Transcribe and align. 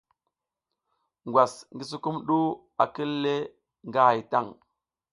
Ngwas 1.27 1.53
ngi 1.73 1.85
sukumɗu 1.89 2.39
a 2.83 2.85
kil 2.93 3.11
le 3.23 3.35
nga 3.87 4.01
hay 4.07 4.19
tan. 4.31 4.47